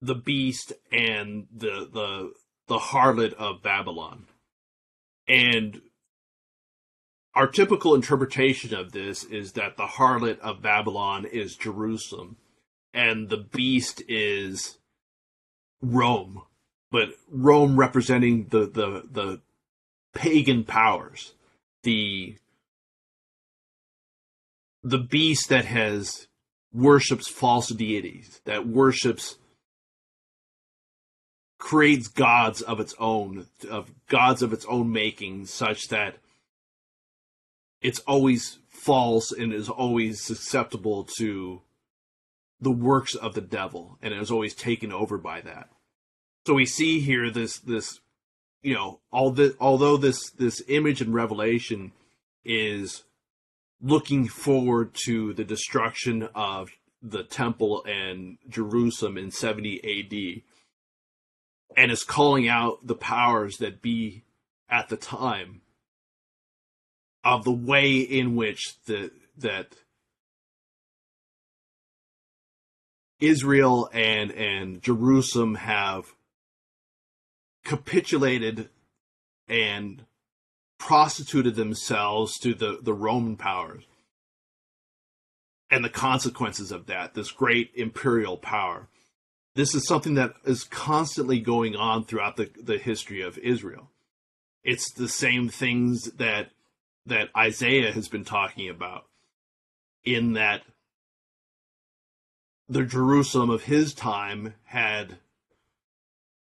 the 0.01 0.15
beast 0.15 0.73
and 0.93 1.47
the, 1.55 1.89
the, 1.93 2.33
the 2.69 2.79
harlot 2.79 3.35
of 3.35 3.63
Babylon. 3.63 4.27
And 5.27 5.83
our 7.35 7.49
typical 7.49 7.95
interpretation 7.95 8.75
of 8.75 8.93
this 8.93 9.25
is 9.25 9.53
that 9.53 9.77
the 9.77 9.87
harlot 9.87 10.39
of 10.39 10.63
Babylon 10.63 11.25
is 11.25 11.57
Jerusalem 11.57 12.37
and 12.95 13.29
the 13.29 13.37
beast 13.37 14.03
is 14.09 14.79
Rome, 15.83 16.43
but 16.91 17.11
Rome 17.31 17.79
representing 17.79 18.47
the, 18.49 18.61
the, 18.61 19.03
the 19.11 19.41
pagan 20.15 20.65
powers, 20.65 21.35
the, 21.83 22.37
the 24.83 24.99
beast 24.99 25.49
that 25.49 25.65
has 25.65 26.29
worships 26.73 27.29
false 27.29 27.69
deities, 27.69 28.41
that 28.45 28.67
worships 28.67 29.37
creates 31.59 32.09
gods 32.09 32.63
of 32.63 32.81
its 32.81 32.95
own, 32.99 33.47
of 33.69 33.93
gods 34.09 34.43
of 34.43 34.53
its 34.53 34.65
own 34.67 34.93
making, 34.93 35.47
such 35.47 35.89
that 35.89 36.17
it's 37.81 38.01
always 38.01 38.59
false 38.69 39.33
and 39.33 39.53
is 39.53 39.69
always 39.69 40.21
susceptible 40.21 41.05
to 41.19 41.63
the 42.61 42.71
works 42.71 43.15
of 43.15 43.35
the 43.35 43.41
devil, 43.41 43.99
and 44.03 44.13
is 44.15 44.31
always 44.31 44.55
taken 44.55 44.93
over 44.93 45.19
by 45.19 45.41
that. 45.41 45.69
So 46.47 46.55
we 46.55 46.67
see 46.67 47.01
here 47.01 47.31
this 47.31 47.59
this 47.59 48.01
you 48.63 48.75
know 48.75 49.01
all 49.13 49.31
the 49.31 49.55
although 49.61 49.97
this 49.97 50.31
this 50.31 50.63
image 50.69 51.01
in 51.01 51.13
Revelation 51.13 51.93
is 52.45 53.05
looking 53.81 54.27
forward 54.29 54.95
to 55.05 55.33
the 55.35 55.45
destruction 55.45 56.29
of 56.35 56.71
the 57.01 57.23
temple 57.23 57.85
and 57.87 58.39
Jerusalem 58.49 59.17
in 59.17 59.31
70 59.31 59.79
AD 59.79 60.43
and 61.77 61.93
is 61.93 62.03
calling 62.03 62.49
out 62.49 62.87
the 62.87 62.97
powers 62.97 63.59
that 63.59 63.81
be 63.81 64.25
at 64.69 64.89
the 64.89 64.97
time 64.97 65.61
of 67.25 67.45
the 67.45 67.53
way 67.53 67.99
in 67.99 68.35
which 68.35 68.75
the 68.87 69.11
that 69.37 69.77
Israel 73.21 73.89
and 73.93 74.33
and 74.33 74.83
Jerusalem 74.83 75.57
have 75.57 76.15
capitulated 77.65 78.69
and 79.49 80.05
prostituted 80.79 81.57
themselves 81.57 82.39
to 82.39 82.55
the, 82.55 82.79
the 82.83 82.95
Roman 82.95 83.37
powers 83.37 83.85
and 85.71 85.85
the 85.85 85.91
consequences 85.91 86.73
of 86.73 86.87
that, 86.87 87.15
this 87.15 87.31
great 87.31 87.71
imperial 87.75 88.37
power 88.37 88.89
this 89.59 89.75
is 89.75 89.89
something 89.89 90.15
that 90.15 90.35
is 90.45 90.63
constantly 90.63 91.41
going 91.41 91.75
on 91.75 92.05
throughout 92.05 92.37
the, 92.37 92.49
the 92.63 92.79
history 92.79 93.23
of 93.23 93.39
Israel. 93.39 93.91
It's 94.63 94.93
the 94.93 95.09
same 95.09 95.49
things 95.49 96.05
that 96.13 96.51
that 97.07 97.31
Isaiah 97.37 97.91
has 97.91 98.07
been 98.07 98.25
talking 98.25 98.69
about 98.69 99.07
in 100.05 100.35
that 100.35 100.63
the 102.69 102.85
Jerusalem 102.85 103.51
of 103.51 103.65
his 103.65 103.95
time 103.95 104.55
had 104.67 105.17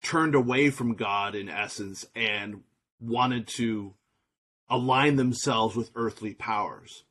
turned 0.03 0.35
away 0.35 0.71
from 0.71 0.95
God 0.95 1.37
in 1.37 1.49
essence 1.49 2.07
and 2.17 2.65
wanted 2.99 3.47
to 3.59 3.95
align 4.69 5.17
themselves 5.17 5.77
with 5.77 5.91
earthly 5.95 6.35
powers. 6.35 7.05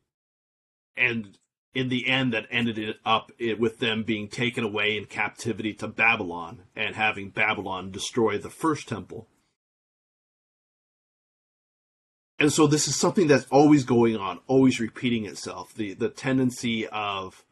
And 0.97 1.37
in 1.75 1.89
the 1.89 2.07
end 2.07 2.33
that 2.33 2.47
ended 2.49 2.95
up 3.05 3.31
eh, 3.39 3.53
with 3.59 3.79
them 3.79 4.03
being 4.03 4.29
taken 4.29 4.63
away 4.63 4.97
in 4.97 5.05
captivity 5.05 5.73
to 5.73 5.87
Babylon 5.87 6.63
and 6.75 6.95
having 6.95 7.29
Babylon 7.29 7.91
destroy 7.91 8.37
the 8.37 8.49
first 8.49 8.87
temple. 8.87 9.27
And 12.39 12.51
so 12.51 12.65
this 12.67 12.87
is 12.87 12.95
something 12.95 13.27
that's 13.27 13.47
always 13.49 13.83
going 13.83 14.17
on, 14.17 14.39
always 14.47 14.79
repeating 14.79 15.25
itself. 15.25 15.73
The 15.73 15.93
the 15.93 16.09
tendency 16.09 16.87
of 16.87 17.45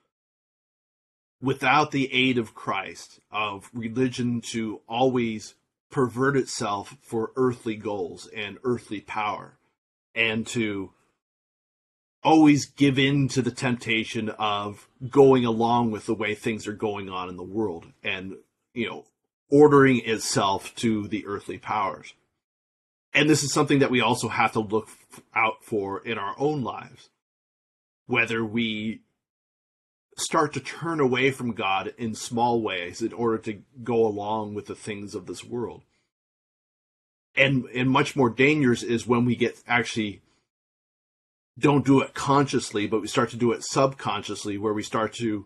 without 1.41 1.91
the 1.91 2.11
aid 2.13 2.37
of 2.37 2.55
Christ, 2.55 3.19
of 3.29 3.69
religion 3.73 4.41
to 4.51 4.81
always 4.87 5.55
pervert 5.89 6.35
itself 6.37 6.97
for 7.01 7.31
earthly 7.35 7.75
goals 7.75 8.27
and 8.35 8.57
earthly 8.63 9.01
power 9.01 9.57
and 10.15 10.45
to 10.47 10.91
always 12.23 12.65
give 12.65 12.97
in 12.97 13.27
to 13.27 13.41
the 13.41 13.51
temptation 13.51 14.29
of 14.29 14.87
going 15.09 15.45
along 15.45 15.91
with 15.91 16.05
the 16.05 16.13
way 16.13 16.33
things 16.33 16.67
are 16.67 16.73
going 16.73 17.09
on 17.09 17.29
in 17.29 17.35
the 17.35 17.43
world 17.43 17.85
and, 18.03 18.35
you 18.73 18.87
know, 18.87 19.05
ordering 19.49 20.01
itself 20.05 20.73
to 20.75 21.07
the 21.07 21.25
earthly 21.25 21.57
powers. 21.57 22.13
And 23.13 23.29
this 23.29 23.43
is 23.43 23.53
something 23.53 23.79
that 23.79 23.91
we 23.91 24.01
also 24.01 24.27
have 24.29 24.53
to 24.53 24.59
look 24.59 24.89
out 25.35 25.63
for 25.63 25.99
in 25.99 26.17
our 26.17 26.33
own 26.39 26.63
lives. 26.63 27.09
Whether 28.07 28.43
we 28.43 29.01
start 30.17 30.53
to 30.53 30.59
turn 30.59 30.99
away 30.99 31.31
from 31.31 31.53
God 31.53 31.93
in 31.97 32.15
small 32.15 32.61
ways 32.61 33.01
in 33.01 33.13
order 33.13 33.37
to 33.39 33.61
go 33.83 34.05
along 34.05 34.53
with 34.53 34.67
the 34.67 34.75
things 34.75 35.15
of 35.15 35.25
this 35.25 35.43
world. 35.43 35.81
And 37.35 37.65
and 37.73 37.89
much 37.89 38.15
more 38.15 38.29
dangerous 38.29 38.83
is 38.83 39.07
when 39.07 39.25
we 39.25 39.35
get 39.35 39.57
actually 39.67 40.21
don't 41.57 41.85
do 41.85 42.01
it 42.01 42.13
consciously, 42.13 42.87
but 42.87 43.01
we 43.01 43.07
start 43.07 43.29
to 43.31 43.37
do 43.37 43.51
it 43.51 43.63
subconsciously, 43.63 44.57
where 44.57 44.73
we 44.73 44.83
start 44.83 45.13
to 45.13 45.45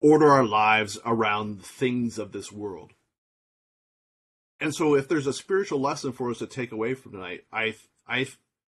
order 0.00 0.30
our 0.30 0.44
lives 0.44 0.98
around 1.04 1.64
things 1.64 2.18
of 2.18 2.32
this 2.32 2.52
world. 2.52 2.92
And 4.60 4.74
so, 4.74 4.94
if 4.94 5.08
there's 5.08 5.26
a 5.26 5.32
spiritual 5.32 5.80
lesson 5.80 6.12
for 6.12 6.30
us 6.30 6.38
to 6.38 6.46
take 6.46 6.72
away 6.72 6.94
from 6.94 7.12
tonight, 7.12 7.44
I, 7.52 7.74
I, 8.08 8.26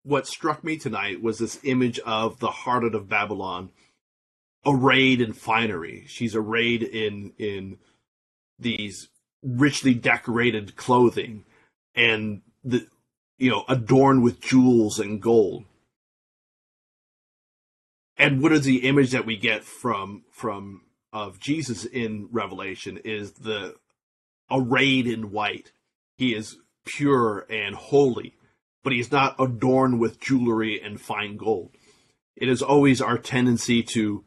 what 0.03 0.27
struck 0.27 0.63
me 0.63 0.77
tonight 0.77 1.21
was 1.21 1.39
this 1.39 1.59
image 1.63 1.99
of 1.99 2.39
the 2.39 2.49
harlot 2.49 2.93
of 2.93 3.09
Babylon, 3.09 3.69
arrayed 4.65 5.19
in 5.19 5.33
finery. 5.33 6.05
She's 6.07 6.35
arrayed 6.35 6.83
in 6.83 7.33
in 7.37 7.79
these 8.59 9.09
richly 9.41 9.93
decorated 9.93 10.75
clothing, 10.77 11.43
and 11.95 12.41
the 12.63 12.87
you 13.37 13.49
know 13.49 13.63
adorned 13.67 14.23
with 14.23 14.41
jewels 14.41 14.99
and 14.99 15.21
gold 15.21 15.65
and 18.17 18.41
what 18.41 18.51
is 18.51 18.63
the 18.63 18.87
image 18.87 19.11
that 19.11 19.25
we 19.25 19.37
get 19.37 19.63
from 19.63 20.23
from 20.31 20.81
of 21.11 21.39
Jesus 21.39 21.85
in 21.85 22.27
Revelation 22.31 22.99
is 23.03 23.33
the 23.33 23.75
arrayed 24.51 25.07
in 25.07 25.31
white. 25.31 25.71
He 26.17 26.33
is 26.33 26.57
pure 26.85 27.45
and 27.49 27.75
holy, 27.75 28.33
but 28.83 28.93
he's 28.93 29.11
not 29.11 29.35
adorned 29.39 29.99
with 29.99 30.19
jewelry 30.19 30.81
and 30.81 30.99
fine 30.99 31.37
gold. 31.37 31.71
It 32.35 32.49
is 32.49 32.61
always 32.61 33.01
our 33.01 33.17
tendency 33.17 33.83
to 33.93 34.25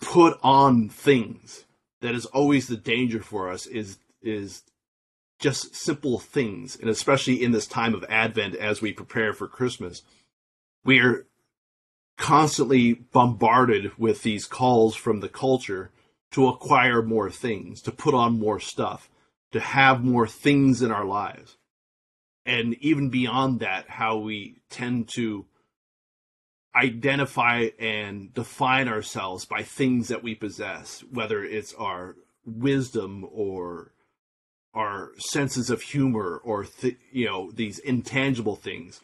put 0.00 0.38
on 0.42 0.88
things. 0.88 1.64
That 2.00 2.14
is 2.14 2.26
always 2.26 2.68
the 2.68 2.76
danger 2.76 3.22
for 3.22 3.50
us 3.50 3.66
is 3.66 3.98
is 4.22 4.62
just 5.38 5.74
simple 5.74 6.18
things, 6.18 6.76
and 6.76 6.88
especially 6.88 7.42
in 7.42 7.52
this 7.52 7.66
time 7.66 7.94
of 7.94 8.04
Advent 8.08 8.54
as 8.54 8.80
we 8.80 8.92
prepare 8.92 9.32
for 9.32 9.48
Christmas, 9.48 10.02
we 10.84 11.00
are 11.00 11.26
constantly 12.16 12.94
bombarded 12.94 13.96
with 13.98 14.22
these 14.22 14.46
calls 14.46 14.94
from 14.94 15.20
the 15.20 15.28
culture 15.28 15.90
to 16.30 16.48
acquire 16.48 17.02
more 17.02 17.30
things, 17.30 17.80
to 17.82 17.92
put 17.92 18.14
on 18.14 18.38
more 18.38 18.60
stuff, 18.60 19.10
to 19.52 19.60
have 19.60 20.04
more 20.04 20.26
things 20.26 20.82
in 20.82 20.90
our 20.90 21.04
lives. 21.04 21.56
And 22.46 22.74
even 22.80 23.08
beyond 23.08 23.60
that, 23.60 23.88
how 23.88 24.18
we 24.18 24.56
tend 24.68 25.08
to 25.10 25.46
identify 26.76 27.68
and 27.78 28.34
define 28.34 28.88
ourselves 28.88 29.44
by 29.44 29.62
things 29.62 30.08
that 30.08 30.22
we 30.22 30.34
possess, 30.34 31.04
whether 31.10 31.44
it's 31.44 31.72
our 31.74 32.16
wisdom 32.44 33.26
or 33.32 33.93
our 34.74 35.12
senses 35.18 35.70
of 35.70 35.82
humor 35.82 36.40
or 36.44 36.64
th- 36.64 36.98
you 37.12 37.26
know 37.26 37.50
these 37.52 37.78
intangible 37.78 38.56
things 38.56 39.00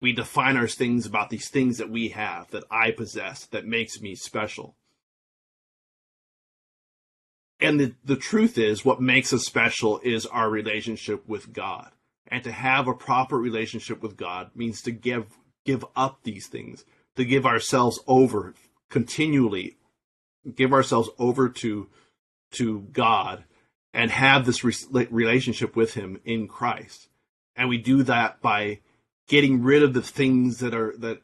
We 0.00 0.12
define 0.12 0.56
our 0.56 0.68
things 0.68 1.06
about 1.06 1.30
these 1.30 1.48
things 1.48 1.78
that 1.78 1.90
we 1.90 2.10
have, 2.10 2.50
that 2.50 2.64
I 2.70 2.92
possess, 2.92 3.46
that 3.46 3.66
makes 3.66 4.00
me 4.00 4.14
special. 4.14 4.76
And 7.60 7.80
the, 7.80 7.94
the 8.04 8.16
truth 8.16 8.56
is, 8.56 8.84
what 8.84 9.00
makes 9.00 9.32
us 9.32 9.44
special 9.44 10.00
is 10.04 10.26
our 10.26 10.48
relationship 10.48 11.28
with 11.28 11.52
God. 11.52 11.90
And 12.28 12.44
to 12.44 12.52
have 12.52 12.86
a 12.86 12.94
proper 12.94 13.36
relationship 13.38 14.02
with 14.02 14.16
God 14.16 14.50
means 14.54 14.82
to 14.82 14.92
give 14.92 15.26
give 15.64 15.84
up 15.96 16.20
these 16.22 16.46
things, 16.46 16.84
to 17.16 17.24
give 17.24 17.44
ourselves 17.44 17.98
over 18.06 18.54
continually, 18.90 19.76
give 20.54 20.72
ourselves 20.72 21.10
over 21.18 21.48
to 21.48 21.88
to 22.52 22.80
God, 22.92 23.44
and 23.92 24.10
have 24.10 24.46
this 24.46 24.64
re- 24.64 25.08
relationship 25.10 25.76
with 25.76 25.94
Him 25.94 26.20
in 26.24 26.48
Christ. 26.48 27.08
And 27.56 27.68
we 27.68 27.78
do 27.78 28.02
that 28.04 28.40
by 28.40 28.80
getting 29.28 29.62
rid 29.62 29.82
of 29.82 29.94
the 29.94 30.02
things 30.02 30.58
that 30.58 30.74
are 30.74 30.94
that 30.98 31.20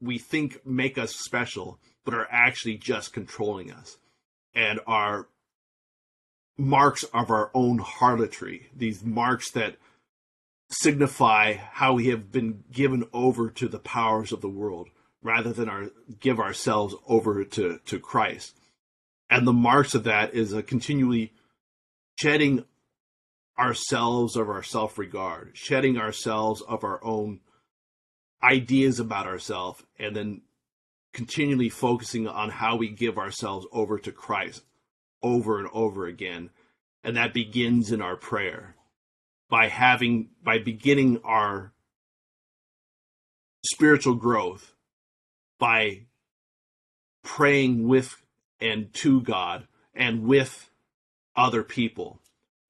we 0.00 0.18
think 0.18 0.64
make 0.64 0.96
us 0.98 1.16
special, 1.16 1.78
but 2.04 2.14
are 2.14 2.28
actually 2.30 2.76
just 2.76 3.12
controlling 3.12 3.72
us, 3.72 3.98
and 4.54 4.80
are 4.86 5.28
marks 6.56 7.04
of 7.14 7.30
our 7.30 7.50
own 7.54 7.78
harlotry. 7.78 8.68
These 8.76 9.04
marks 9.04 9.50
that 9.52 9.76
signify 10.70 11.54
how 11.54 11.94
we 11.94 12.08
have 12.08 12.30
been 12.30 12.64
given 12.70 13.04
over 13.12 13.48
to 13.50 13.68
the 13.68 13.78
powers 13.78 14.32
of 14.32 14.40
the 14.40 14.48
world 14.48 14.88
rather 15.22 15.52
than 15.52 15.68
our 15.68 15.90
give 16.20 16.38
ourselves 16.38 16.94
over 17.06 17.44
to, 17.44 17.80
to 17.86 17.98
Christ. 17.98 18.56
And 19.30 19.46
the 19.46 19.52
marks 19.52 19.94
of 19.94 20.04
that 20.04 20.34
is 20.34 20.52
a 20.52 20.62
continually 20.62 21.32
shedding 22.18 22.64
ourselves 23.58 24.36
of 24.36 24.48
our 24.48 24.62
self 24.62 24.98
regard, 24.98 25.52
shedding 25.54 25.98
ourselves 25.98 26.62
of 26.62 26.84
our 26.84 27.02
own 27.04 27.40
ideas 28.42 28.98
about 28.98 29.26
ourselves, 29.26 29.82
and 29.98 30.14
then 30.16 30.42
continually 31.12 31.68
focusing 31.68 32.26
on 32.26 32.50
how 32.50 32.76
we 32.76 32.88
give 32.88 33.18
ourselves 33.18 33.66
over 33.72 33.98
to 33.98 34.12
Christ 34.12 34.62
over 35.22 35.58
and 35.58 35.68
over 35.72 36.06
again. 36.06 36.50
And 37.02 37.16
that 37.16 37.32
begins 37.32 37.90
in 37.90 38.02
our 38.02 38.16
prayer 38.16 38.74
by 39.48 39.68
having 39.68 40.30
by 40.42 40.58
beginning 40.58 41.20
our 41.24 41.72
spiritual 43.64 44.14
growth 44.14 44.74
by 45.58 46.06
praying 47.22 47.88
with 47.88 48.22
and 48.60 48.92
to 48.94 49.20
God 49.20 49.66
and 49.94 50.24
with 50.24 50.70
other 51.38 51.62
people. 51.62 52.20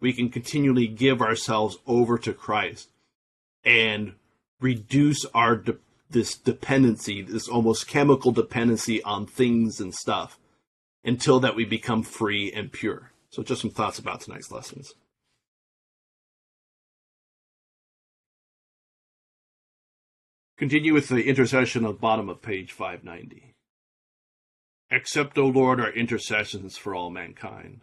We 0.00 0.12
can 0.12 0.28
continually 0.28 0.87
give 0.87 1.20
ourselves 1.20 1.78
over 1.87 2.18
to 2.18 2.33
Christ 2.33 2.90
and 3.64 4.14
reduce 4.61 5.24
our 5.35 5.57
de- 5.57 5.78
this 6.11 6.37
dependency, 6.37 7.22
this 7.22 7.48
almost 7.48 7.88
chemical 7.88 8.31
dependency 8.31 9.02
on 9.02 9.26
things 9.26 9.81
and 9.81 9.94
stuff 9.94 10.38
until 11.04 11.40
that 11.40 11.57
we 11.57 11.64
become 11.64 12.02
free 12.02 12.52
and 12.52 12.70
pure. 12.70 13.11
So 13.31 13.42
just 13.42 13.62
some 13.62 13.70
thoughts 13.70 13.98
about 13.98 14.20
tonight's 14.20 14.52
lessons. 14.52 14.94
Continue 20.57 20.92
with 20.92 21.09
the 21.09 21.28
intercession 21.28 21.85
the 21.85 21.92
bottom 21.92 22.28
of 22.28 22.42
page 22.42 22.72
590. 22.72 23.54
Accept, 24.90 25.38
O 25.38 25.46
Lord, 25.46 25.81
our 25.81 25.92
intercessions 25.92 26.76
for 26.76 26.94
all 26.94 27.11
mankind, 27.11 27.83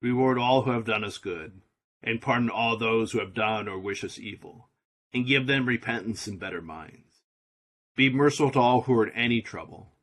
Reward 0.00 0.38
all 0.38 0.62
who 0.62 0.70
have 0.70 0.84
done 0.84 1.04
us 1.04 1.18
good, 1.18 1.62
and 2.02 2.20
pardon 2.20 2.50
all 2.50 2.76
those 2.76 3.12
who 3.12 3.18
have 3.18 3.34
done 3.34 3.68
or 3.68 3.78
wish 3.78 4.04
us 4.04 4.18
evil, 4.18 4.70
and 5.12 5.26
give 5.26 5.46
them 5.46 5.66
repentance 5.66 6.26
and 6.26 6.38
better 6.38 6.62
minds. 6.62 7.22
Be 7.96 8.10
merciful 8.10 8.50
to 8.52 8.58
all 8.58 8.82
who 8.82 8.94
are 8.98 9.06
in 9.06 9.14
any 9.14 9.40
trouble 9.40 9.95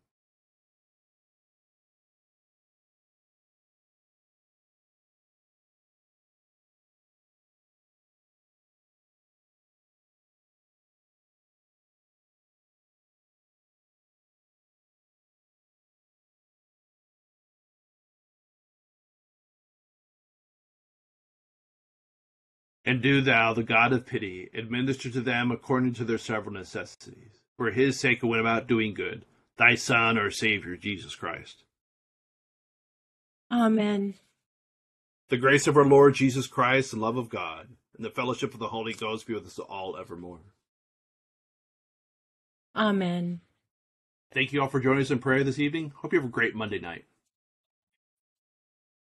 And 22.85 23.01
do 23.01 23.21
thou, 23.21 23.53
the 23.53 23.63
God 23.63 23.93
of 23.93 24.05
pity, 24.05 24.49
administer 24.53 25.09
to 25.09 25.21
them 25.21 25.51
according 25.51 25.93
to 25.93 26.03
their 26.03 26.17
several 26.17 26.53
necessities, 26.53 27.39
for 27.55 27.71
his 27.71 27.99
sake 27.99 28.19
who 28.21 28.27
went 28.27 28.41
about 28.41 28.67
doing 28.67 28.93
good, 28.93 29.25
thy 29.57 29.75
Son, 29.75 30.17
our 30.17 30.31
Savior, 30.31 30.75
Jesus 30.75 31.15
Christ. 31.15 31.63
Amen. 33.49 34.15
The 35.29 35.37
grace 35.37 35.67
of 35.67 35.77
our 35.77 35.85
Lord 35.85 36.15
Jesus 36.15 36.47
Christ, 36.47 36.91
and 36.91 37.01
love 37.01 37.17
of 37.17 37.29
God, 37.29 37.69
and 37.95 38.05
the 38.05 38.09
fellowship 38.09 38.53
of 38.53 38.59
the 38.59 38.67
Holy 38.67 38.93
Ghost 38.93 39.27
be 39.27 39.33
with 39.33 39.45
us 39.45 39.59
all 39.59 39.95
evermore. 39.95 40.39
Amen. 42.75 43.39
Thank 44.33 44.51
you 44.51 44.61
all 44.61 44.67
for 44.67 44.79
joining 44.79 45.03
us 45.03 45.11
in 45.11 45.19
prayer 45.19 45.43
this 45.43 45.59
evening. 45.59 45.93
Hope 45.95 46.11
you 46.11 46.19
have 46.19 46.27
a 46.27 46.31
great 46.31 46.55
Monday 46.55 46.79
night. 46.79 47.05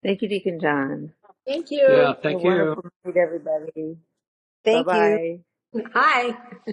Thank 0.03 0.21
you, 0.21 0.27
Deacon 0.27 0.59
John. 0.59 1.13
Thank 1.45 1.71
you. 1.71 1.85
Yeah, 1.87 2.13
thank 2.21 2.39
a 2.39 2.43
you. 2.43 2.49
Wonderful 2.49 2.83
night, 3.05 3.17
everybody. 3.17 3.97
Thank 4.63 4.85
Bye-bye. 4.87 5.41
you. 5.73 5.83
Hi. 5.93 6.37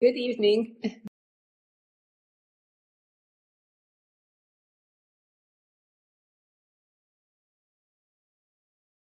Good 0.00 0.16
evening. 0.16 0.76